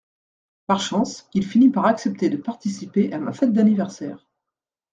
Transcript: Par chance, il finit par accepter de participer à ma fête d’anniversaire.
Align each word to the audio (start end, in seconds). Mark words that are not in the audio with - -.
Par 0.65 0.81
chance, 0.81 1.29
il 1.35 1.45
finit 1.45 1.69
par 1.69 1.85
accepter 1.85 2.31
de 2.31 2.37
participer 2.37 3.13
à 3.13 3.19
ma 3.19 3.33
fête 3.33 3.53
d’anniversaire. 3.53 4.25